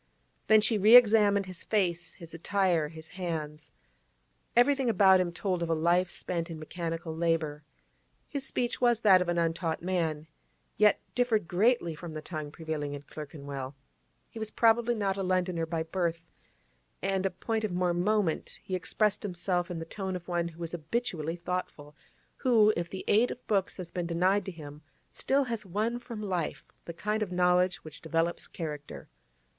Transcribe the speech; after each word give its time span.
Then 0.47 0.61
she 0.61 0.79
re 0.79 0.95
examined 0.95 1.45
his 1.45 1.63
face, 1.63 2.15
his 2.15 2.33
attire, 2.33 2.87
his 2.87 3.09
hands. 3.09 3.71
Everything 4.55 4.89
about 4.89 5.19
him 5.19 5.31
told 5.31 5.61
of 5.61 5.69
a 5.69 5.75
life 5.75 6.09
spent 6.09 6.49
in 6.49 6.57
mechanical 6.57 7.15
labour. 7.15 7.63
His 8.27 8.43
speech 8.43 8.81
was 8.81 9.01
that 9.01 9.21
of 9.21 9.29
an 9.29 9.37
untaught 9.37 9.83
man, 9.83 10.25
yet 10.75 10.99
differed 11.13 11.47
greatly 11.47 11.93
from 11.93 12.15
the 12.15 12.21
tongue 12.23 12.49
prevailing 12.51 12.95
in 12.95 13.03
Clerkenwell; 13.03 13.75
he 14.27 14.39
was 14.39 14.49
probably 14.49 14.95
not 14.95 15.17
a 15.17 15.21
Londoner 15.21 15.67
by 15.67 15.83
birth, 15.83 16.25
and—a 17.03 17.29
point 17.29 17.63
of 17.63 17.71
more 17.71 17.93
moment—he 17.93 18.73
expressed 18.73 19.21
himself 19.21 19.69
in 19.69 19.77
the 19.77 19.85
tone 19.85 20.15
of 20.15 20.27
one 20.27 20.47
who 20.47 20.63
is 20.63 20.71
habitually 20.71 21.35
thoughtful, 21.35 21.95
who, 22.37 22.73
if 22.75 22.89
the 22.89 23.05
aid 23.07 23.29
of 23.29 23.45
books 23.45 23.77
has 23.77 23.91
been 23.91 24.07
denied 24.07 24.45
to 24.45 24.51
him, 24.51 24.81
still 25.11 25.43
has 25.43 25.63
won 25.63 25.99
from 25.99 26.23
life 26.23 26.65
the 26.85 26.91
kind 26.93 27.21
of 27.21 27.31
knowledge 27.31 27.75
which 27.83 28.01
develops 28.01 28.47
character. 28.47 29.07